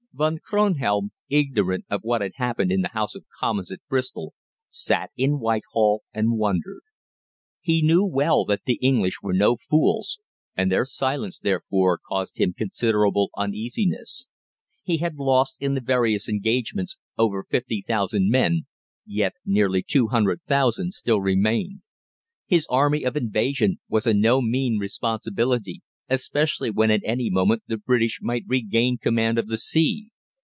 [0.13, 4.33] Von Kronhelm, ignorant of what had occurred in the House of Commons at Bristol,
[4.69, 6.81] sat in Whitehall and wondered.
[7.61, 10.19] He knew well that the English were no fools,
[10.55, 14.27] and their silence, therefore, caused him considerable uneasiness.
[14.83, 18.65] He had lost in the various engagements over 50,000 men,
[19.05, 21.81] yet nearly 200,000 still remained.
[22.45, 27.77] His army of invasion was a no mean responsibility, especially when at any moment the
[27.77, 30.09] British might regain command of the sea.